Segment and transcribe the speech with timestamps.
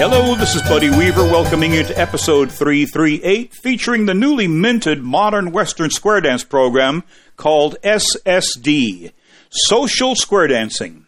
[0.00, 5.52] Hello, this is Buddy Weaver welcoming you to episode 338 featuring the newly minted modern
[5.52, 7.04] Western square dance program
[7.36, 9.12] called SSD
[9.50, 11.04] Social Square Dancing.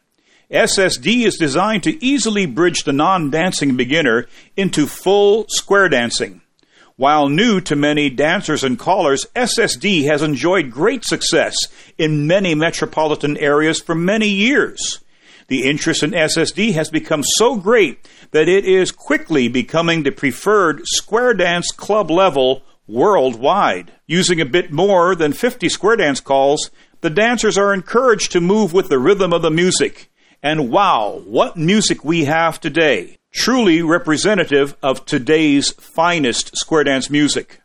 [0.51, 4.27] SSD is designed to easily bridge the non dancing beginner
[4.59, 6.43] into full square dancing.
[6.97, 11.57] While new to many dancers and callers, SSD has enjoyed great success
[11.97, 14.99] in many metropolitan areas for many years.
[15.49, 17.99] The interest in SSD has become so great
[18.33, 23.93] that it is quickly becoming the preferred square dance club level worldwide.
[24.07, 28.73] Using a bit more than 50 square dance calls, the dancers are encouraged to move
[28.73, 30.11] with the rhythm of the music.
[30.43, 33.19] And wow, what music we have today!
[33.33, 37.61] Truly representative of today's finest square dance music.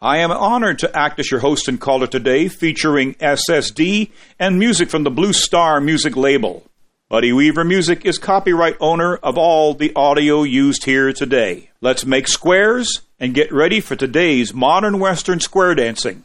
[0.00, 4.88] I am honored to act as your host and caller today, featuring SSD and music
[4.88, 6.69] from the Blue Star music label.
[7.10, 11.70] Buddy Weaver Music is copyright owner of all the audio used here today.
[11.80, 16.22] Let's make squares and get ready for today's modern Western square dancing.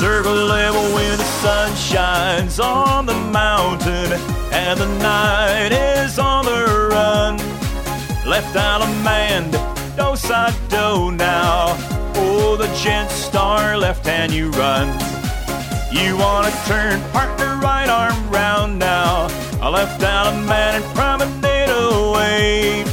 [0.00, 4.12] Circle level when the sun shines on the mountain
[4.52, 7.36] and the night is on the run.
[8.26, 9.50] Left out a man,
[9.98, 14.88] do side do now Oh, the gent star left hand you run.
[15.92, 19.28] You wanna turn partner right arm round now.
[19.60, 22.84] I left out a man and promenade away.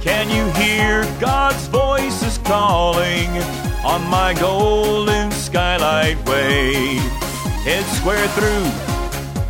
[0.00, 3.30] Can you hear God's voice is calling
[3.84, 6.98] on my golden skylight way?
[7.64, 8.64] Head square through,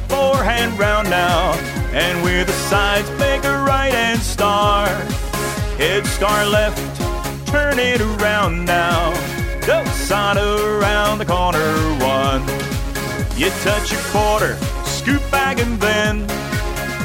[0.08, 1.52] forehand round now,
[1.92, 4.86] and with the sides make a right hand star.
[5.76, 6.93] Head star left,
[7.54, 9.12] turn it around now.
[9.64, 11.70] Go side around the corner
[12.02, 12.42] one.
[13.38, 16.28] You touch your quarter, scoot back and then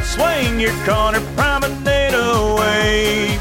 [0.03, 3.37] swing your corner, promenade away.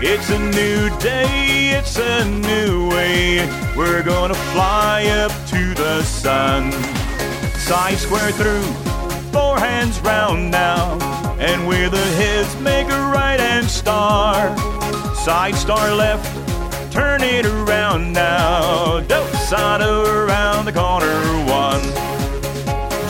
[0.00, 3.44] It's a new day, it's a new way.
[3.76, 6.70] We're gonna fly up to the sun.
[7.68, 8.68] Side square through,
[9.32, 10.98] four hands round now.
[11.40, 14.56] And with the heads, make a right and star.
[15.16, 16.43] Side star left,
[16.94, 19.00] turn it around now.
[19.00, 21.18] Don't side around the corner
[21.62, 21.82] one.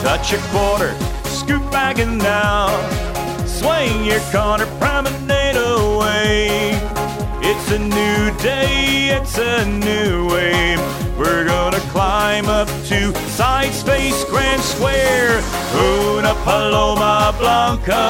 [0.01, 0.91] Touch a quarter,
[1.25, 2.67] scoot back and now.
[3.45, 6.71] Swing your corner, promenade away.
[7.49, 10.77] It's a new day, it's a new way.
[11.15, 15.43] We're gonna climb up to side space grand square.
[15.75, 18.03] Una Paloma Blanca.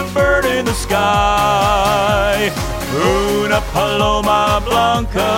[0.00, 2.50] A bird in the sky.
[2.94, 5.28] Una paloma blanca,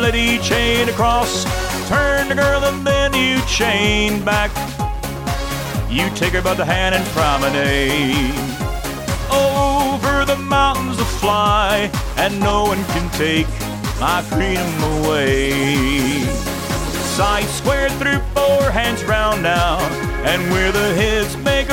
[0.00, 1.44] lady chain across,
[1.88, 4.52] turn the girl and then you chain back.
[5.90, 8.38] You take her by the hand and promenade.
[9.32, 13.48] Over the mountains to fly, and no one can take
[13.98, 16.20] my freedom away.
[17.16, 19.80] Side square through four hands round now,
[20.24, 21.68] and where the heads make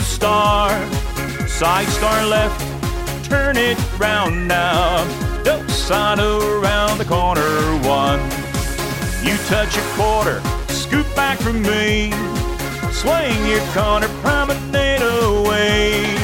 [0.00, 0.70] star.
[1.46, 2.60] Side star left,
[3.24, 5.04] turn it round now.
[5.44, 7.42] Don't side around the corner
[7.86, 8.20] one.
[9.22, 12.12] You touch a quarter, scoop back from me.
[12.92, 16.16] Swing your corner, promenade away.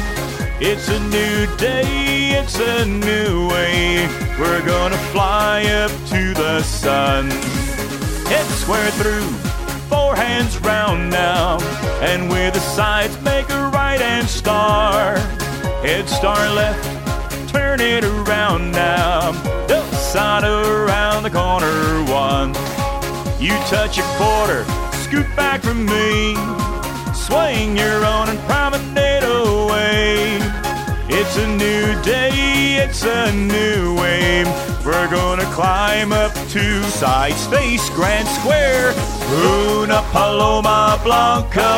[0.61, 4.09] It's a new day, it's a new way.
[4.39, 7.31] We're gonna fly up to the sun.
[8.31, 9.29] Head square through,
[9.91, 11.59] four hands round now.
[12.01, 15.19] And with the sides, make a right hand star.
[15.85, 16.85] Head star left,
[17.53, 19.33] turn it around now.
[19.67, 22.51] Don't side around the corner one.
[23.41, 24.65] You touch a quarter,
[25.05, 26.35] scoot back from me.
[27.13, 30.39] Swing your own and promenade away.
[31.09, 34.45] It's a new day, it's a new way.
[34.85, 38.95] We're gonna climb up to Side Space Grand Square,
[39.33, 41.71] Una Paloma Blanca.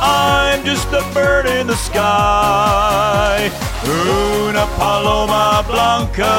[0.00, 3.50] I'm just a bird in the sky.
[3.86, 6.32] Una Paloma Blanca.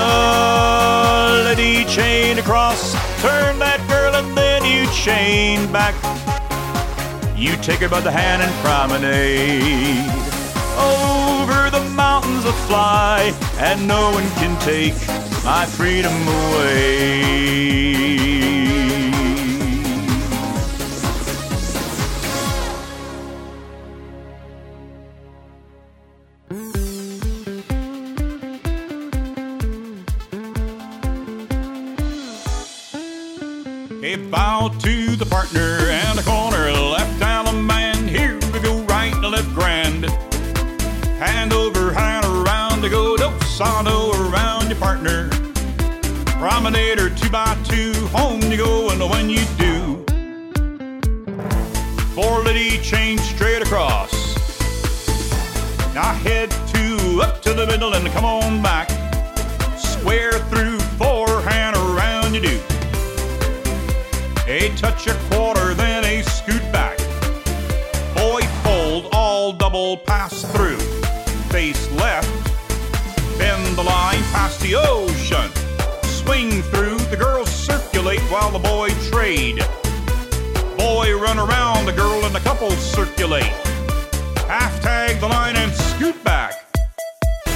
[1.45, 2.91] Lady chain across,
[3.21, 5.95] turn that girl and then you chain back.
[7.37, 10.11] You take her by the hand and promenade
[10.77, 18.22] over the mountains of fly, and no one can take my freedom away.
[55.93, 58.89] Now head two up to the middle and come on back.
[59.77, 62.59] Square through four, hand around you do.
[64.47, 66.97] A touch a quarter, then a scoot back.
[68.15, 70.79] Boy fold, all double pass through.
[71.51, 72.27] Face left,
[73.37, 75.51] bend the line past the ocean.
[76.05, 79.63] Swing through, the girls circulate while the boy trade.
[80.75, 83.53] Boy run around, the girl and the couple circulate.
[84.47, 86.53] Half tag the line and scoot back.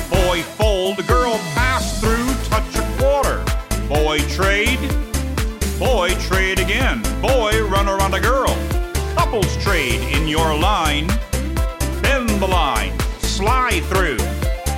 [0.10, 3.44] Boy fold, girl pass through, touch a quarter.
[3.88, 4.80] Boy trade,
[5.78, 7.02] boy trade again.
[7.22, 8.56] Boy run around a girl.
[9.16, 11.08] Couples trade in your line.
[12.02, 14.18] Bend the line, slide through,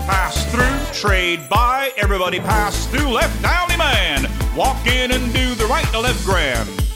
[0.07, 1.91] pass through, trade by.
[1.97, 3.09] Everybody pass through.
[3.09, 6.88] Left allemande, walk in and do the right to left grand.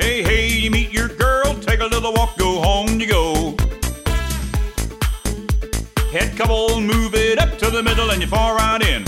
[0.00, 3.54] Hey, hey, you meet your girl, take a little walk, go home you go.
[6.10, 9.04] Head couple, move it up to the middle and you fall right in.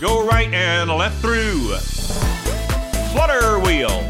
[0.00, 1.74] Go right and left through.
[3.10, 4.08] Flutter wheel.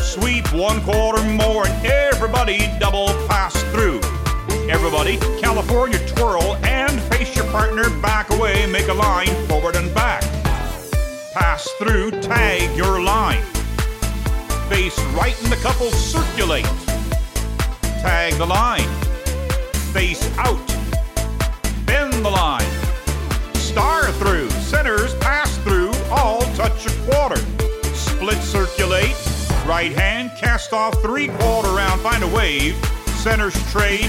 [0.00, 4.00] Sweep one quarter more and everybody double pass through.
[4.70, 10.22] Everybody, California twirl and face your partner back away, make a line forward and back.
[11.34, 13.44] Pass through, tag your line.
[14.86, 16.64] Face right and the couple circulate.
[18.02, 18.88] Tag the line.
[19.92, 20.64] Face out.
[21.86, 22.70] Bend the line.
[23.54, 24.48] Star through.
[24.50, 25.90] Centers pass through.
[26.08, 27.42] All touch a quarter.
[27.96, 29.16] Split circulate.
[29.66, 32.00] Right hand cast off three quarter round.
[32.02, 32.76] Find a wave.
[33.16, 34.08] Centers trade.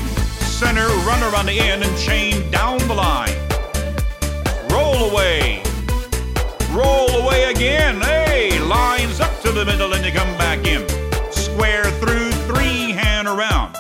[0.60, 3.34] Center run on the end and chain down the line.
[4.70, 5.67] Roll away.
[6.78, 8.00] Roll away again.
[8.02, 10.88] Hey, lines up to the middle and you come back in.
[11.32, 13.76] Square through, three hand around.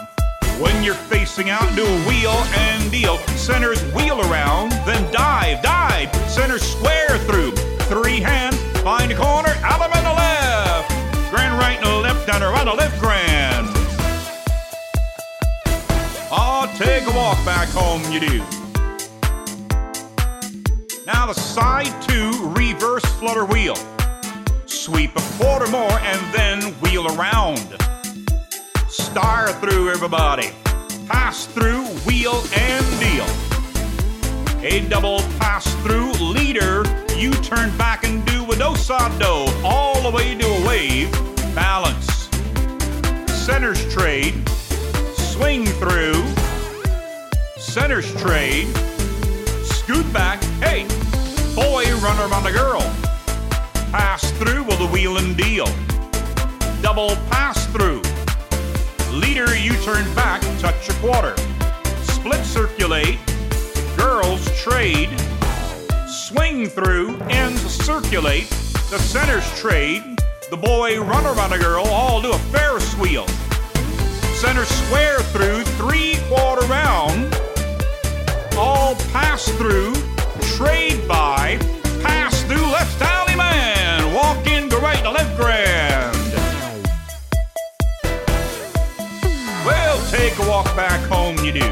[0.60, 3.20] When you're facing out, do a wheel and deal.
[3.38, 6.10] Centers wheel around, then dive, dive.
[6.28, 7.52] Center square through,
[7.86, 10.90] three hand, find a corner, out and the left.
[11.30, 13.68] Grand right and the left, down around the left grand.
[16.32, 18.56] Oh, take a walk back home, you do.
[21.07, 23.77] Now the side two reverse flutter wheel.
[24.65, 27.77] Sweep a quarter more and then wheel around.
[28.89, 30.50] Star through everybody.
[31.07, 33.25] Pass through, wheel and deal.
[34.65, 36.83] A double pass through leader.
[37.15, 41.09] You turn back and do a do all the way to a wave.
[41.56, 42.27] Balance.
[43.31, 44.45] Centers trade.
[45.15, 46.21] Swing through.
[47.56, 48.68] Centers trade
[50.13, 50.44] back.
[50.62, 50.83] Hey,
[51.56, 52.81] boy, run around a girl.
[53.92, 55.68] Pass through with a wheel and deal.
[56.81, 58.01] Double pass through.
[59.11, 61.35] Leader, you turn back, touch a quarter.
[62.04, 63.19] Split circulate.
[63.97, 65.09] Girls trade.
[66.07, 68.49] Swing through, ends circulate.
[68.90, 70.04] The centers trade.
[70.49, 73.28] The boy run around a girl, all do a Ferris wheel.
[74.35, 77.37] Center square through, three quarter round
[78.57, 79.94] all pass through,
[80.56, 81.57] trade by,
[82.02, 86.16] pass through left allemande, walk in, go right to left grand.
[89.66, 91.69] Well, take a walk back home, you do.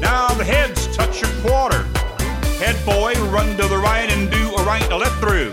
[0.00, 1.82] Now the heads touch your quarter.
[2.58, 5.50] Head boy, run to the right and do a right to left through.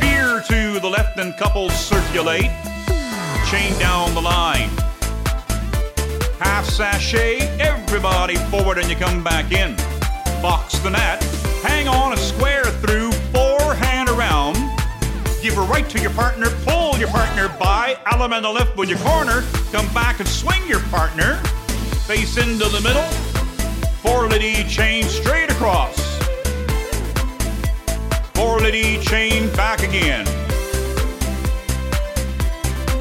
[0.00, 2.50] Veer to the left and couples circulate.
[3.46, 4.77] Chain down the line
[6.78, 9.74] sachet, everybody forward and you come back in.
[10.40, 11.20] Box the gnat,
[11.60, 14.54] hang on a square through, forehand around.
[15.42, 19.42] Give a right to your partner, pull your partner by, the left with your corner,
[19.72, 21.34] come back and swing your partner.
[22.06, 23.02] Face into the middle,
[24.00, 25.98] four liddy chain straight across.
[28.34, 30.24] Four liddy chain back again.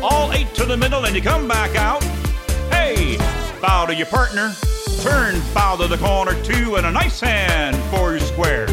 [0.02, 2.04] All eight to the middle and you come back out
[3.62, 4.54] bow to your partner,
[5.02, 8.68] turn, bow to the corner two, and a nice hand for your square.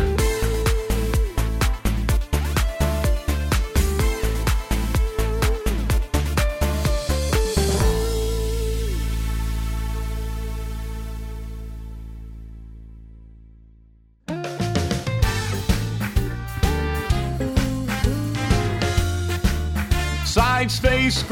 [20.26, 21.22] Side face,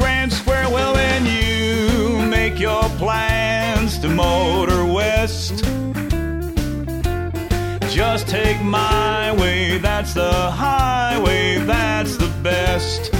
[8.13, 13.11] just take my way, that's the highway, that's the best.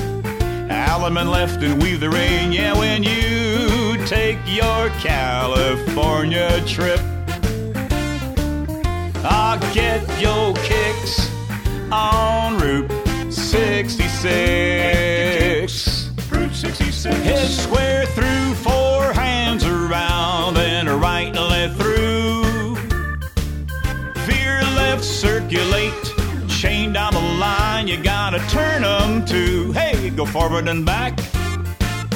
[0.69, 6.99] Allemande left and weave the rain, yeah, when you take your California trip.
[9.23, 11.27] I'll get your kicks
[11.91, 12.91] on Route
[13.33, 16.11] 66.
[16.29, 17.15] Route 66.
[17.15, 18.82] Head square through, four
[25.53, 25.93] left, circulate,
[26.49, 29.71] chain down the line, you gotta turn 'em to.
[29.73, 31.15] Hey, go forward and back.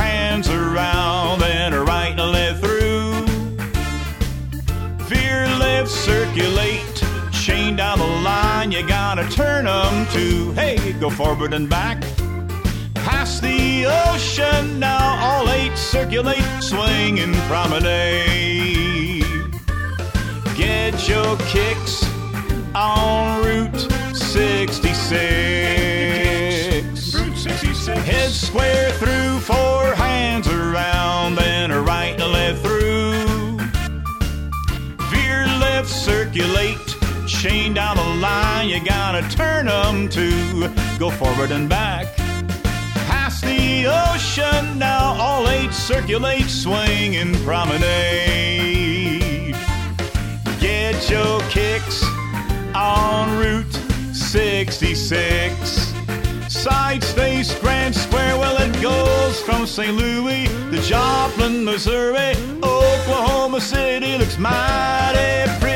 [6.37, 10.51] left, circulate, chain down the line, you gotta turn 'em to.
[10.53, 12.03] Hey, go forward and back.
[12.93, 19.25] Past the ocean, now all eight circulate, swing and promenade.
[20.55, 22.05] Get your kicks
[22.75, 25.15] on Route 66.
[27.15, 27.99] Route 66.
[27.99, 29.36] Head square through,
[37.77, 40.67] down the line, you gotta turn 'em to
[40.97, 42.07] go forward and back.
[43.07, 47.85] Past the ocean, now all eight circulate, swing and promenade.
[50.59, 52.03] Get your kicks
[52.73, 53.77] on Route
[54.11, 55.93] 66.
[56.47, 59.95] Side space, Grand Square, well, it goes from St.
[59.95, 62.35] Louis to Joplin, Missouri.
[62.63, 65.66] Oklahoma City looks mighty pretty.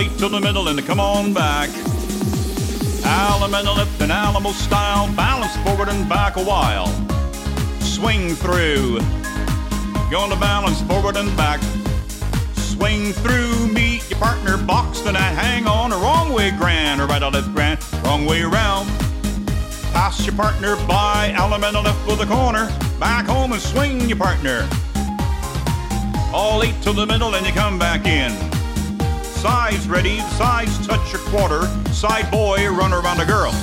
[0.00, 1.68] Eight to the middle and come on back.
[3.04, 6.86] Allemande left and Alamo style, balance forward and back a while.
[7.80, 11.60] Swing through, to balance forward and back.
[12.54, 17.06] Swing through, meet your partner, box, then I hang on a wrong way, grand, or
[17.06, 18.86] right or left, grand, wrong way around.
[19.92, 24.66] Pass your partner by, Allemande left with a corner, back home and swing your partner.
[26.32, 28.59] All eight to the middle and you come back in.
[29.40, 31.62] Sides ready, sides touch a quarter.
[31.94, 33.54] Side boy, run around a girl.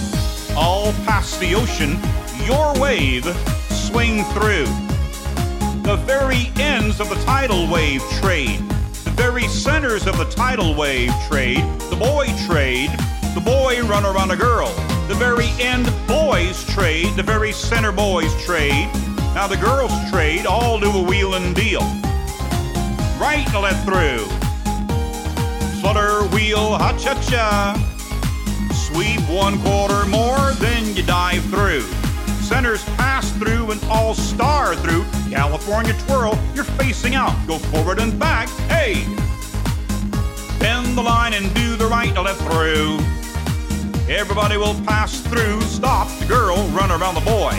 [0.58, 2.00] All past the ocean,
[2.48, 3.24] your wave,
[3.70, 4.66] swing through.
[5.84, 8.58] The very ends of the tidal wave trade.
[9.04, 11.64] The very centers of the tidal wave trade.
[11.92, 12.90] The boy trade.
[13.36, 14.74] The boy run around a girl.
[15.08, 17.16] The very end boys trade.
[17.16, 18.90] The very center boys trade.
[19.36, 21.82] Now the girls trade, all do a wheel and deal.
[23.22, 24.37] Right and left through
[25.94, 27.74] flutter wheel, ha cha cha.
[28.74, 31.84] Sweep one quarter more, then you dive through.
[32.44, 35.06] Centers pass through and all star through.
[35.32, 35.94] California.
[35.94, 36.38] California twirl.
[36.54, 37.36] You're facing out.
[37.48, 38.50] Go forward and back.
[38.68, 39.06] Hey!
[40.60, 43.00] Bend the line and do the right to left through.
[44.14, 45.62] Everybody will pass through.
[45.62, 47.54] Stop the girl, run around the boy.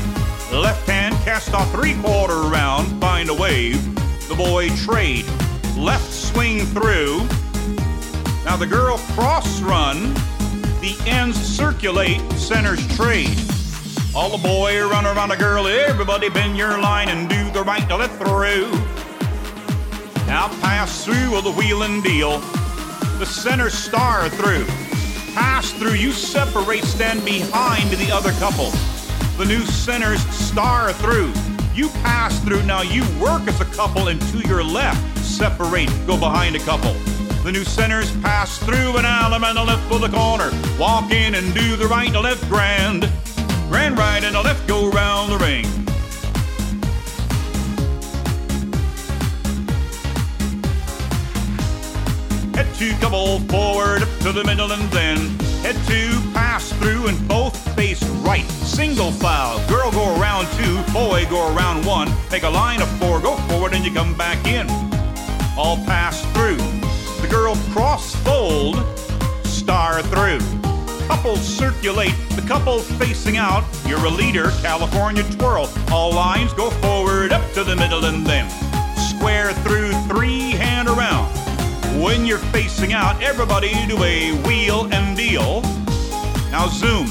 [0.52, 3.00] Left hand cast off three quarter round.
[3.00, 3.82] Find a wave.
[4.28, 5.25] The boy trade.
[5.78, 7.26] Left swing through.
[8.49, 10.14] Now the girl cross run.
[10.81, 12.23] The ends circulate.
[12.33, 13.38] Centers trade.
[14.17, 15.67] All the boy run around the girl.
[15.67, 18.71] Everybody bend your line and do the right to left through.
[20.26, 22.38] Now pass through with the wheel and deal.
[23.19, 24.64] The center star through.
[25.35, 25.97] Pass through.
[25.97, 26.85] You separate.
[26.85, 28.71] Stand behind the other couple.
[29.37, 31.35] The new centers star through.
[31.75, 32.62] You pass through.
[32.62, 35.19] Now you work as a couple and to your left.
[35.19, 35.90] Separate.
[36.07, 36.97] Go behind a couple.
[37.49, 40.50] The new centers pass through an alum and a left for the corner.
[40.78, 43.11] Walk in and do the right to left grand.
[43.71, 45.64] Grand right and a left go round the ring.
[52.52, 55.17] Head two couple forward up to the middle and then
[55.62, 58.45] head two pass through and both face right.
[58.61, 59.67] Single file.
[59.71, 62.12] Girl go around two, boy go around one.
[62.31, 64.69] Make a line of four, go forward and you come back in.
[65.57, 66.77] All pass through.
[67.28, 68.76] The girl cross fold,
[69.44, 70.40] star through.
[71.08, 73.64] Couples circulate, the couple facing out.
[73.87, 75.68] You're a leader, California twirl.
[75.90, 78.49] All lines go forward up to the middle and then
[78.97, 81.28] square through three hand around.
[82.02, 85.61] When you're facing out, everybody do a wheel and deal.
[86.50, 87.08] Now zoom.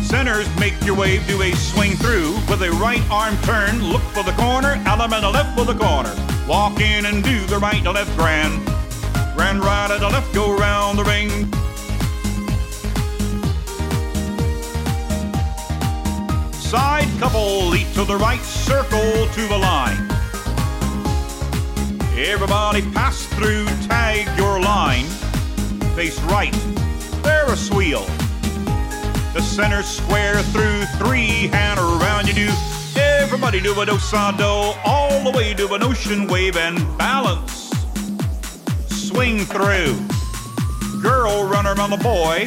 [0.00, 3.82] Centers make your wave, do a swing through with a right arm turn.
[3.84, 6.14] Look for the corner, allemande left for the corner.
[6.48, 8.70] Walk in and do the right to left grand.
[9.40, 11.30] Grand right and the left go round the ring.
[16.52, 19.96] Side couple leap to the right, circle to the line.
[22.18, 25.06] Everybody pass through, tag your line.
[25.96, 26.54] Face right,
[27.24, 28.04] Ferris wheel.
[29.32, 32.50] The center square through, three hand around you do.
[32.94, 37.59] Everybody do a do-sa-do, all the way to an ocean wave and balance.
[39.10, 39.98] Swing through.
[41.02, 42.46] Girl runner around the boy,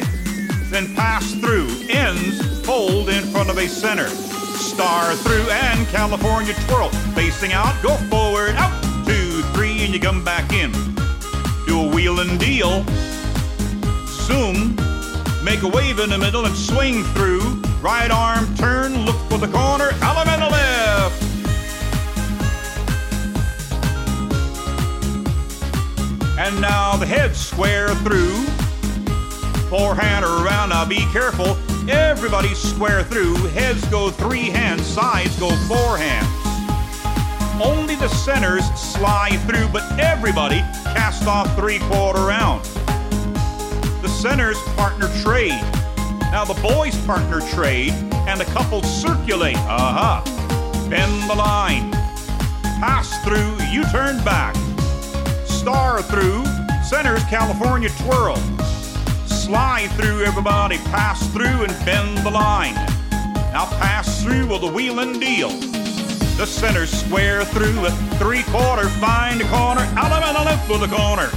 [0.70, 1.68] then pass through.
[1.90, 4.08] Ends fold in front of a center.
[4.08, 6.88] Star through and California twirl.
[7.14, 8.72] Facing out, go forward, out,
[9.04, 10.72] two, three, and you come back in.
[11.66, 12.82] Do a wheel and deal.
[14.06, 14.74] Zoom,
[15.44, 17.60] make a wave in the middle and swing through.
[17.82, 20.50] Right arm turn, look for the corner, element on
[26.44, 28.34] And now the head square through.
[29.70, 31.56] Forehand around, now be careful.
[31.88, 33.36] Everybody square through.
[33.56, 36.28] Heads go three hands, sides go four hands.
[37.64, 40.58] Only the centers slide through, but everybody
[40.92, 42.62] cast off three quarter round.
[44.02, 45.62] The centers partner trade.
[46.30, 47.92] Now the boys partner trade,
[48.28, 49.56] and the couples circulate.
[49.56, 50.90] Uh huh.
[50.90, 51.90] Bend the line.
[52.82, 54.54] Pass through, you turn back.
[55.64, 56.44] Star through,
[56.84, 58.36] centers California twirl.
[59.24, 62.74] Slide through, everybody pass through and bend the line.
[63.50, 65.48] Now pass through with a wheel and deal.
[66.36, 70.76] The center square through a three quarter, find a corner, out of the left for
[70.76, 71.30] the corner.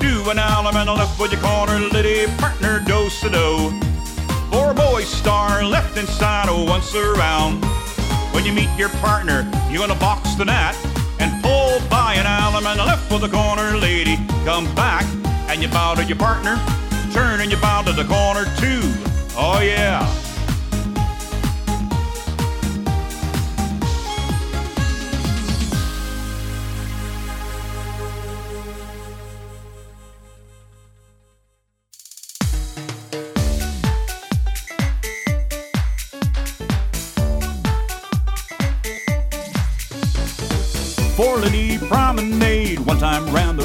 [0.00, 3.78] Do an allemande left with your corner, lady partner, do sa do.
[4.50, 7.75] Four boys star left and side, oh, once around.
[8.36, 10.76] When you meet your partner, you're gonna box the gnat
[11.20, 14.18] and pull by an allemande left for the corner, lady.
[14.44, 15.06] Come back
[15.48, 16.60] and you bow to your partner,
[17.14, 18.82] turn and you bow to the corner too.
[19.38, 20.04] Oh yeah.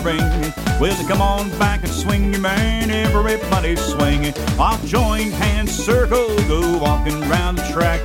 [0.03, 0.53] The.
[0.79, 4.33] Well, come on back and swing your man, everybody swing.
[4.59, 8.01] I'll join hands, circle, go walking round the track.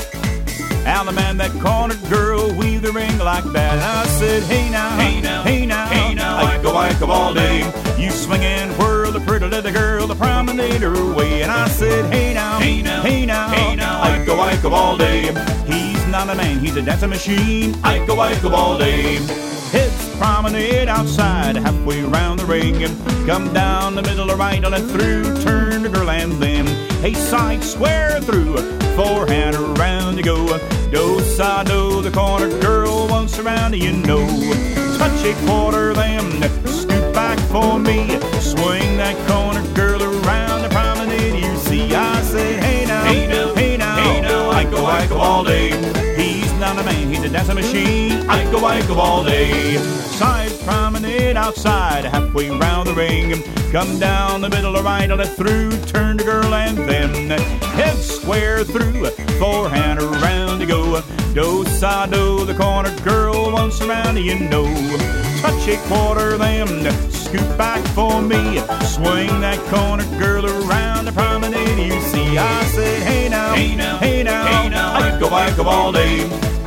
[0.86, 3.78] And the man that cornered girl weave the ring like that.
[3.78, 7.34] I said, hey now, hey now, hey now, hey now, I go, I go all
[7.34, 7.60] day.
[7.98, 11.42] You swing and whirl the pretty little girl, the promenader way.
[11.42, 14.72] And I said, hey now, hey now, hey now, hey now, I go, I go
[14.74, 15.32] all day.
[15.66, 17.74] He's not a man, he's a dancing machine.
[17.82, 19.16] I go, I go all day.
[19.72, 22.74] Heads promenade outside, halfway round the ring,
[23.26, 26.66] come down the middle, of right on and through, turn the girl and then,
[27.02, 28.56] hey, side square through,
[28.96, 30.58] forehand around you go.
[30.90, 34.26] Do side do the corner girl once around you know.
[34.98, 38.18] Touch a quarter them, scoot back for me.
[38.40, 41.42] Swing that corner girl around the promenade.
[41.44, 45.06] You see, I say, hey now, Hey now, hey now, hey now, I go, I
[45.06, 45.70] go all day.
[46.66, 48.28] He's not a man, he's a dancing machine.
[48.28, 49.76] I go, I go all day.
[50.18, 53.40] Side promenade outside, halfway round the ring.
[53.70, 57.30] Come down the middle, right on it through, turn the girl and then
[57.78, 59.06] head square through.
[59.38, 61.00] Forehand around you go.
[61.34, 64.66] Do side do the corner girl once around you know.
[65.40, 66.66] Touch a quarter them,
[67.12, 68.58] scoot back for me.
[68.82, 71.78] Swing that corner girl around the promenade.
[71.78, 74.75] You see, I said, hey now, Hey now, hey now, hey now,
[75.28, 76.18] Go, I all day.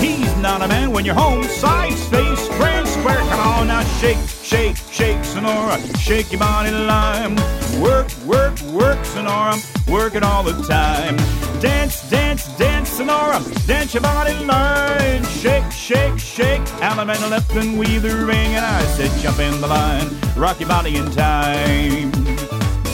[0.01, 3.15] He's not a man when you're home, side space, grand square.
[3.15, 7.35] Come on now, shake, shake, shake, Senora, shake your body in line.
[7.81, 9.55] Work, work, work, Senora,
[9.87, 11.15] work it all the time.
[11.61, 15.23] Dance, dance, dance, Senora, dance your body line.
[15.23, 18.55] Shake, shake, shake, Alabama left and weave the ring.
[18.55, 22.11] And I said, jump in the line, rock your body in time.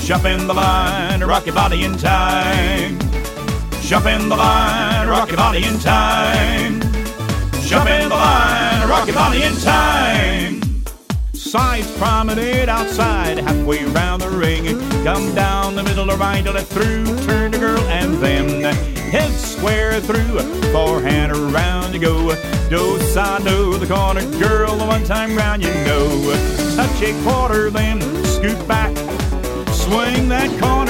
[0.04, 3.00] Jump in the line, rock your body in time.
[3.86, 6.82] Jump in the line, rock your body in time.
[7.62, 10.60] Jump in the line, rock your body in time.
[11.34, 14.66] Sides promenade outside, halfway round the ring.
[15.04, 18.64] Come down the middle, right to left through, turn the girl, and then
[19.12, 20.40] head square through.
[20.72, 22.36] Forehand around you go.
[22.72, 26.34] Do side do the corner girl, the one time round you know.
[26.76, 28.98] Touch a quarter, then scoot back.
[29.70, 30.85] Swing that corner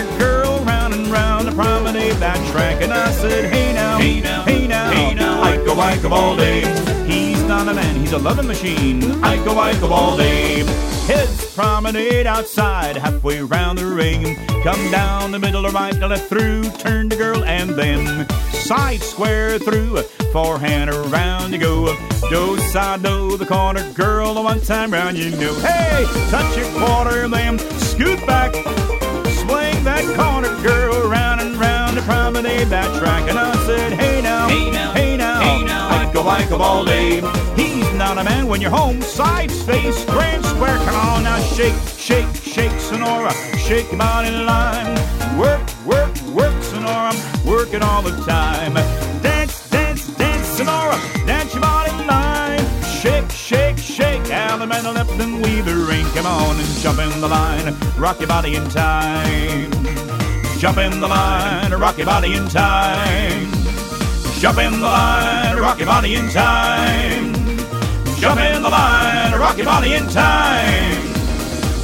[1.16, 2.82] round the promenade that track.
[2.82, 6.14] And I said, hey now, Hey now, hey now, hey now, I go, I go
[6.14, 6.62] all day.
[7.08, 9.02] He's not a man, he's a loving machine.
[9.24, 10.64] I go, I go all day.
[11.08, 14.36] Heads promenade outside, halfway round the ring.
[14.64, 19.02] Come down the middle, or right to left through, turn the girl, and then side
[19.02, 20.02] square through.
[20.34, 21.96] Forehand around you go.
[22.30, 25.54] Do side do the corner girl, the one time round you know.
[25.60, 28.52] Hey, touch your quarter, then scoot back.
[29.96, 33.30] That corner girl round and round the promenade that track.
[33.30, 36.58] And I said, hey now, Hey now, hey now, hey now, I go, I go
[36.58, 37.22] all day.
[37.56, 40.76] He's not a man when you're home, side space, grand square.
[40.80, 44.96] Come on now, shake, shake, shake, Senora, shake your body line.
[45.40, 47.14] Work, work, work, Senora,
[47.46, 48.74] work it all the time.
[49.24, 52.60] Dance, dance, dance, Senora, dance your body line.
[52.84, 55.75] Shake, shake, shake, Alabama left and weave the ring.
[56.16, 59.70] Come on and jump in the line, rock your body in time.
[60.58, 63.52] Jump in the line, rock your body in time.
[64.40, 67.34] Jump in the line, rock your body in time.
[68.18, 71.02] Jump in the line, rock your body in time.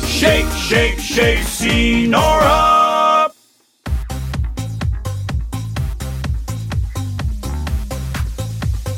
[0.06, 3.30] Shake, shake, shake, Senora.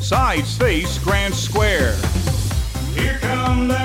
[0.00, 1.96] Sides face Grand Square.
[2.94, 3.83] Here come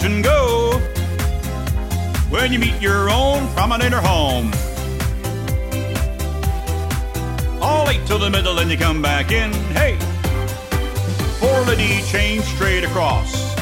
[0.00, 0.78] Charge and go.
[2.30, 4.50] When you meet your own promenade home.
[7.60, 9.52] All eight to the middle, and you come back in.
[9.74, 9.96] Hey,
[11.38, 13.54] four lady chain straight across.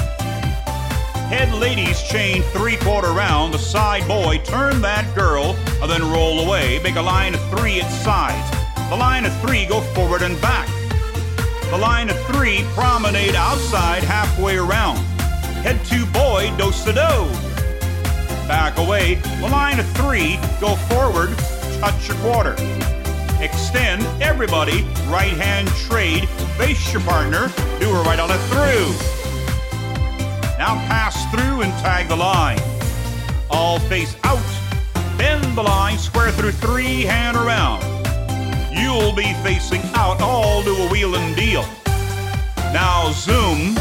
[1.29, 3.55] Head ladies chain three quarter round.
[3.55, 6.79] The side boy turn that girl, and then roll away.
[6.83, 8.51] Make a line of three at sides.
[8.91, 10.69] The line of three go forward and back.
[11.71, 15.08] The line of three promenade outside halfway around.
[15.63, 18.49] Head two boy dose the do.
[18.49, 19.17] Back away.
[19.41, 21.37] The line of three go forward,
[21.81, 22.55] touch your quarter.
[23.41, 28.93] Extend everybody, right hand trade, face your partner, do a right on it through.
[30.59, 32.59] Now pass through and tag the line.
[33.49, 34.43] All face out,
[35.17, 37.81] bend the line, square through three hand around.
[38.77, 41.65] You'll be facing out, all do a wheel and deal.
[42.73, 43.77] Now zoom,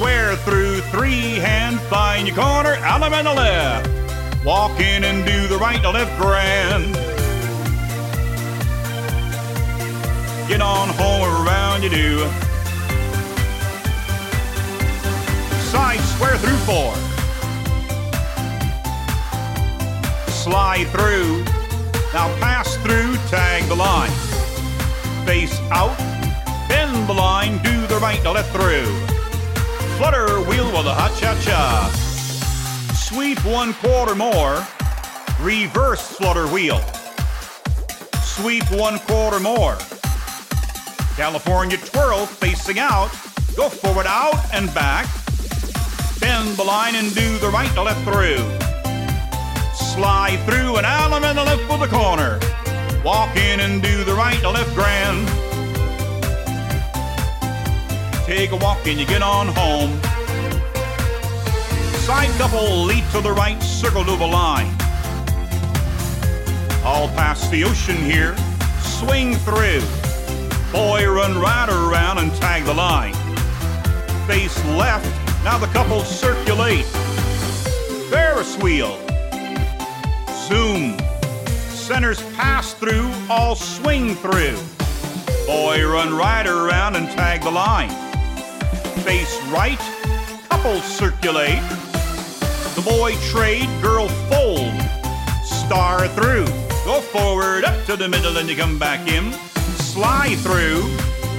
[0.00, 3.86] square through three hand, find your corner, on the left.
[4.42, 6.94] Walk in and do the right to left grand.
[10.48, 12.18] Get on home around you do.
[15.68, 16.94] Side square through four.
[20.32, 21.44] Slide through.
[22.14, 24.10] Now pass through, tag the line.
[25.26, 25.94] Face out,
[26.70, 29.09] bend the line, do the right to left through.
[30.00, 31.92] Flutter wheel with a hot cha cha.
[32.94, 34.64] Sweep one quarter more.
[35.44, 36.80] Reverse flutter wheel.
[38.22, 39.76] sweep one quarter more.
[41.16, 43.10] California twirl facing out.
[43.54, 45.04] Go forward, out and back.
[46.18, 48.40] Bend the line and do the right to left through.
[49.74, 52.40] Slide through an alum and the left for the corner.
[53.04, 55.49] Walk in and do the right to left grand.
[58.30, 60.00] Take a walk and you get on home.
[61.98, 64.68] Side couple leap to the right, circle to the line.
[66.84, 68.36] All past the ocean here,
[68.82, 69.82] swing through.
[70.70, 73.14] Boy, run right around and tag the line.
[74.28, 75.10] Face left,
[75.42, 76.86] now the couple circulate.
[78.10, 78.96] Ferris wheel.
[80.46, 80.96] Zoom.
[81.66, 84.56] Centers pass through, all swing through.
[85.48, 88.09] Boy, run right around and tag the line.
[89.04, 89.78] Face right,
[90.48, 91.62] couple circulate.
[92.74, 94.72] The boy trade, girl fold.
[95.42, 96.46] Star through.
[96.84, 99.32] Go forward, up to the middle, and you come back in.
[99.78, 100.82] Slide through.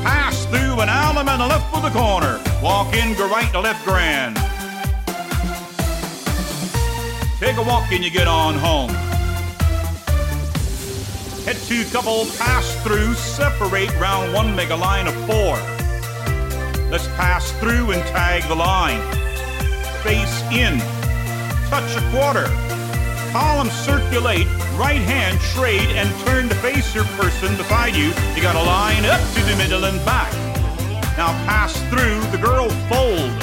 [0.03, 2.41] Pass through an alum and a left for the corner.
[2.61, 4.35] Walk in, go right to left grand.
[7.39, 8.89] Take a walk and you get on home.
[11.45, 15.80] Head two couple pass through, separate round one, make a line of four.
[16.91, 18.99] Let's pass through and tag the line.
[20.03, 20.77] Face in,
[21.69, 22.47] touch a quarter.
[23.31, 28.11] Column circulate, right hand trade and turn to face your person beside you.
[28.35, 30.33] You got to line up to the middle and back.
[31.15, 33.39] Now pass through, the girl fold.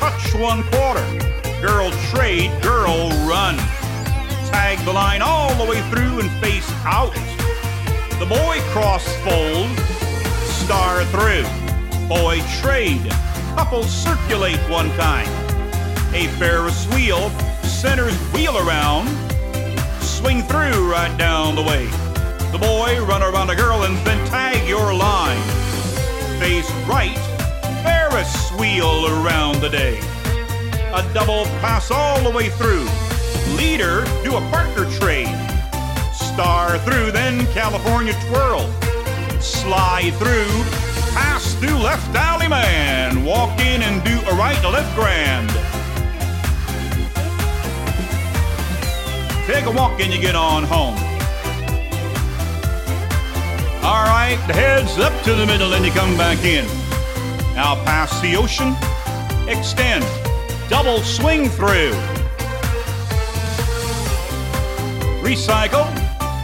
[0.00, 1.04] Touch one quarter.
[1.60, 3.58] Girl trade, girl run.
[4.48, 7.12] Tag the line all the way through and face out.
[8.18, 9.68] The boy cross fold,
[10.64, 11.59] star through.
[12.10, 13.08] Boy trade,
[13.54, 15.28] couple circulate one time.
[16.12, 17.30] A Ferris wheel,
[17.62, 19.06] centers wheel around,
[20.00, 21.86] swing through right down the way.
[22.50, 25.40] The boy run around a girl and then tag your line.
[26.40, 27.16] Face right,
[27.84, 30.00] Ferris wheel around the day.
[30.92, 32.88] A double pass all the way through.
[33.56, 35.28] Leader, do a partner trade.
[36.12, 38.68] Star through, then California twirl.
[39.40, 40.79] Slide through,
[41.14, 43.24] pass through left allemande.
[43.24, 45.50] Walk in and do a right left grand.
[49.46, 50.94] Take a walk and you get on home.
[53.82, 56.64] All right, the head's up to the middle and you come back in.
[57.54, 58.76] Now pass the ocean,
[59.48, 60.04] extend,
[60.68, 61.92] double swing through.
[65.22, 65.86] Recycle,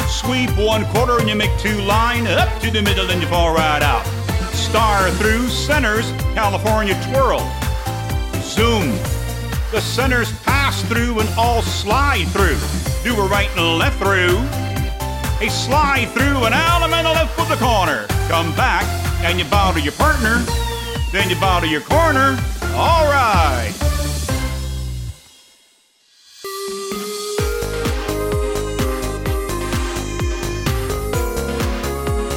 [0.08, 3.54] sweep one quarter and you make two line up to the middle and you fall
[3.54, 4.15] right out.
[4.76, 7.38] Star through centers, California twirl.
[8.42, 8.92] Zoom,
[9.72, 12.58] the centers pass through and all slide through.
[13.02, 14.36] Do a right and a left through.
[15.40, 18.06] A slide through an alum and a left with the corner.
[18.28, 18.84] Come back
[19.24, 20.44] and you bow to your partner.
[21.10, 22.38] Then you bow to your corner.
[22.74, 23.72] All right.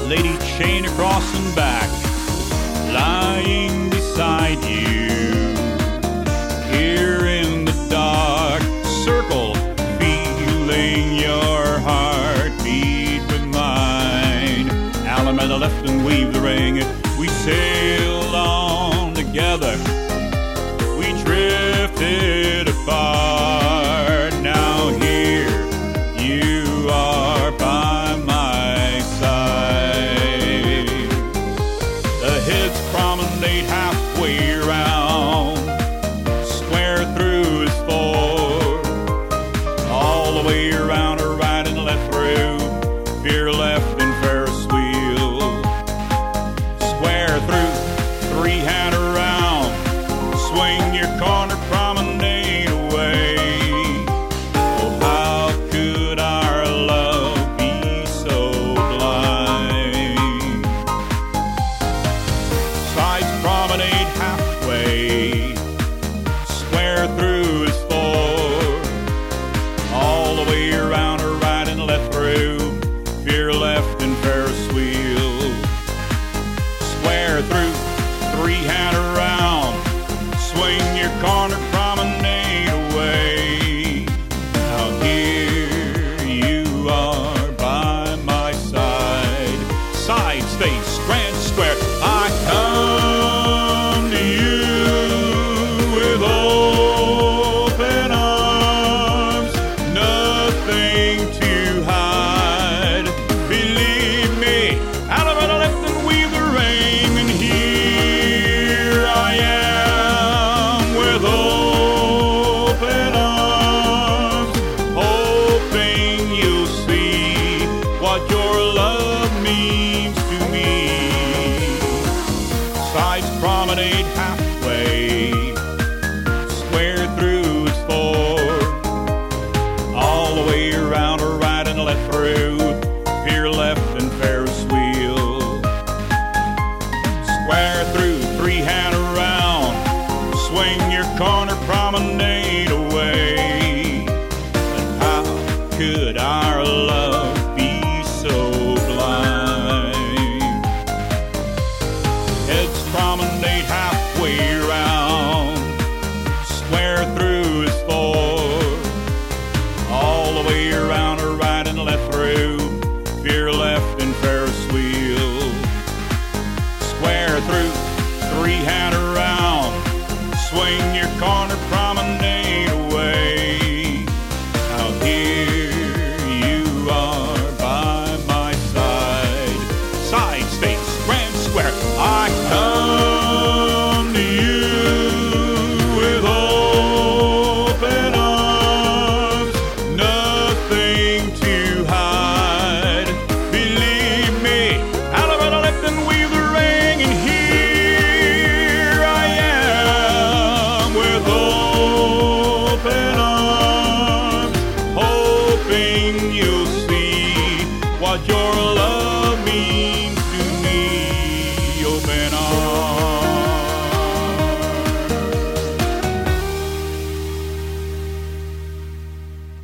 [0.07, 1.68] Lady chain across and back,
[2.93, 5.09] lying beside you.
[6.71, 8.63] Here in the dark
[9.05, 9.55] circle,
[9.99, 11.79] feeling your
[13.27, 14.67] with mine.
[15.59, 16.75] Left and weave the ring.
[17.19, 19.75] We sailed on together.
[20.97, 22.68] We drifted
[40.39, 41.08] All the way around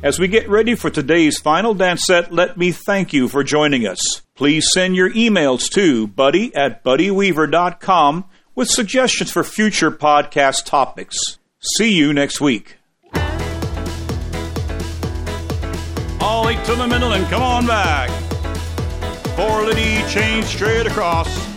[0.06, 3.88] As we get ready for today's final dance set, let me thank you for joining
[3.88, 3.98] us.
[4.36, 11.18] Please send your emails to buddy at buddyweaver.com with suggestions for future podcast topics.
[11.76, 12.76] See you next week.
[16.20, 18.08] Ollie to the middle and come on back.
[19.34, 21.55] Four lady chain straight across.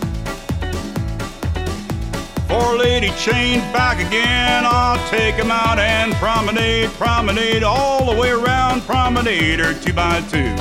[2.49, 4.65] Four lady chain back again.
[4.65, 10.21] I'll take 'em out and promenade, promenade all the way around, promenade or two by
[10.31, 10.55] two.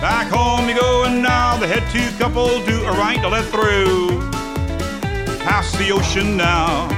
[0.00, 3.50] Back home you go, and now the head two couple do a right to left
[3.50, 4.20] through.
[5.40, 6.88] Pass the ocean now.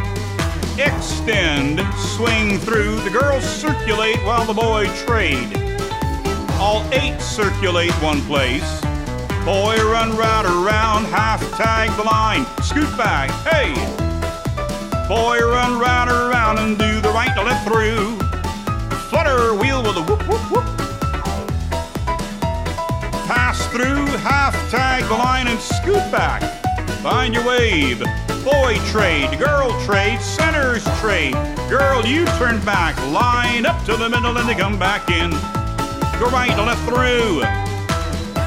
[0.77, 2.97] Extend, swing through.
[3.01, 5.51] The girls circulate while the boy trade.
[6.61, 8.83] All eight circulate one place.
[9.45, 13.75] Boy, run right around, half tag the line, scoot back, hey!
[15.07, 18.17] Boy, run right around and do the right to left through.
[19.11, 20.65] Flutter wheel with a whoop whoop whoop.
[23.29, 26.41] Pass through, half tag the line and scoot back.
[27.03, 27.99] Find your wave.
[28.43, 31.35] Boy trade, girl trade, centers trade.
[31.69, 35.33] Girl, you turn back, line up to the middle and they come back in.
[36.19, 37.74] Go right to left through.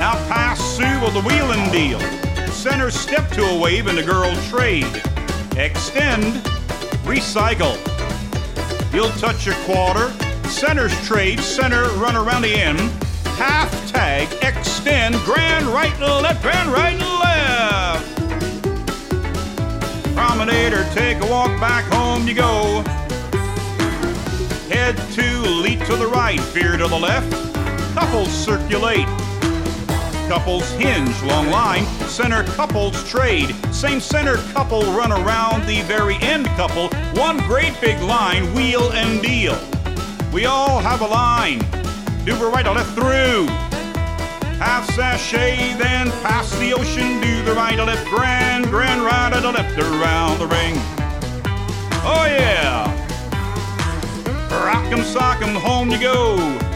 [0.07, 1.99] Now pass Sue with the wheeling deal.
[2.49, 4.85] Center step to a wave and the girl trade.
[5.57, 6.23] Extend,
[7.03, 7.75] recycle.
[8.93, 10.09] You'll touch a quarter.
[10.47, 12.79] Center's trade, center run around the end.
[13.35, 18.15] Half tag, extend, grand right and left, grand right and left.
[20.15, 22.81] Promenade or take a walk back home you go.
[24.69, 27.29] Head to, leap to the right, veer to the left.
[27.93, 29.05] Couples circulate
[30.27, 36.45] couples hinge, long line, center couples trade, same center couple run around the very end
[36.57, 39.57] couple, one great big line, wheel and deal.
[40.33, 41.59] We all have a line,
[42.25, 43.47] do the right or left through.
[44.59, 49.39] Half sashay, then pass the ocean, do the right or left, grand, grand right or
[49.39, 50.73] the left around the ring.
[52.03, 52.85] Oh yeah!
[54.51, 56.66] Rock 'em, sock 'em, home you go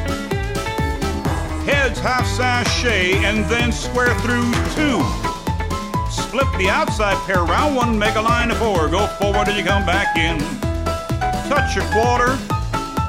[1.65, 5.01] heads half sashay and then square through two.
[6.09, 8.89] Split the outside pair round one, make a line of four.
[8.89, 10.39] Go forward and you come back in.
[11.49, 12.37] Touch a quarter,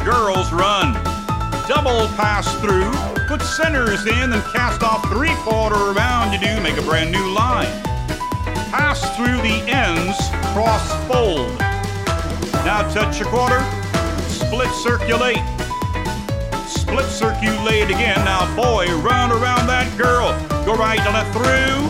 [0.05, 0.93] girls run.
[1.69, 2.91] Double pass through,
[3.29, 6.33] put centers in and cast off three quarter around.
[6.33, 7.71] You do make a brand new line.
[8.71, 10.17] Pass through the ends,
[10.53, 11.59] cross fold.
[12.65, 13.61] Now touch a quarter,
[14.29, 15.41] split circulate
[16.93, 18.23] split circulate again.
[18.25, 20.29] Now, boy, run around that girl.
[20.67, 21.89] Go right and left through.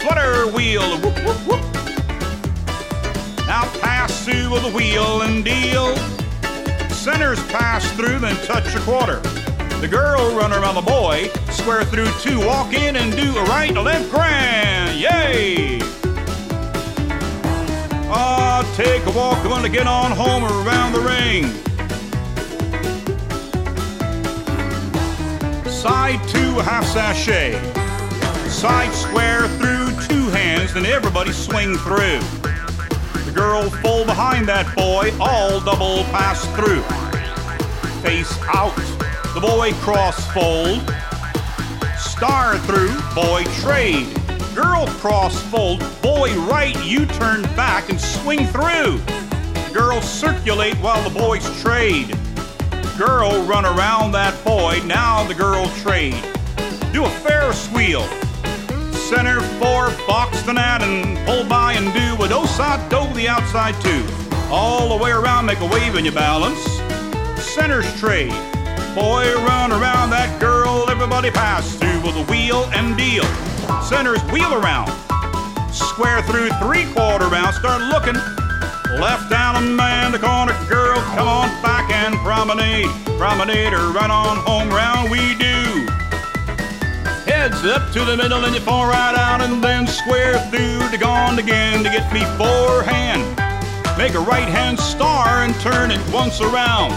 [0.00, 0.82] Flutter wheel.
[0.98, 1.60] Whoop, whoop, whoop.
[3.46, 5.94] Now, pass through the wheel and deal.
[6.88, 9.20] Centers pass through, then touch a quarter.
[9.80, 13.72] The girl run around the boy, square through two, walk in and do a right
[13.72, 14.98] to left grand.
[14.98, 15.78] Yay!
[18.12, 21.69] Ah, take a walk, to get on home around the ring.
[25.80, 27.52] Side two, half sashay.
[28.50, 32.20] Side square through two hands, then everybody swing through.
[33.24, 36.82] The girl full behind that boy, all double pass through.
[38.02, 38.76] Face out.
[39.32, 40.82] The boy cross fold.
[41.96, 44.14] Star through, boy trade.
[44.54, 49.00] Girl cross fold, boy right, you turn back and swing through.
[49.72, 52.19] Girl circulate while the boys trade
[52.98, 56.14] girl run around that boy, now the girl trade.
[56.92, 58.02] Do a Ferris wheel.
[58.92, 63.28] Center four, box the gnat and pull by and do a do side do the
[63.28, 64.04] outside two.
[64.50, 66.62] All the way around, make a wave in your balance.
[67.42, 68.32] Center's trade.
[68.94, 73.24] Boy, run around that girl, everybody pass through with a wheel and deal.
[73.82, 74.90] Center's wheel around.
[75.72, 78.16] Square through three quarter round, start looking
[78.98, 82.88] Left allemande, the corner girl, come on back and promenade.
[83.18, 85.86] Promenade or run on home round we do.
[87.24, 90.98] Heads up to the middle and you fall right out and then square through to
[90.98, 93.22] gone again to get me forehand.
[93.96, 96.90] Make a right hand star and turn it once around.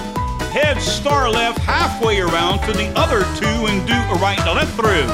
[0.51, 4.73] Head star left halfway around to the other two and do a right to left
[4.75, 5.07] through.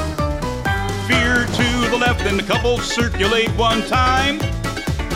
[1.06, 4.40] Veer to the left and the couple circulate one time.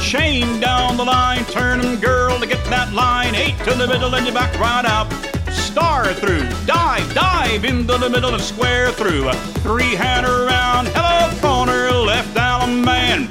[0.04, 3.34] Chain down the line, Turn turn 'em, girl, to get that line.
[3.34, 5.10] Eight to the middle and you back right out.
[5.50, 9.32] Star through, dive, dive into the middle and square through.
[9.62, 13.30] Three hand around, hello corner, left allemande.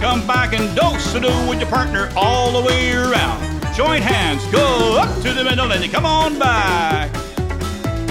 [0.00, 3.42] Come back and dose to do with your partner all the way around.
[3.74, 7.10] Join hands, go up to the middle, and you come on back.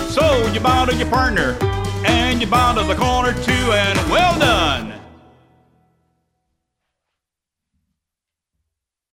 [0.10, 1.56] So you bow to your partner,
[2.06, 3.98] and you bow to the corner too, and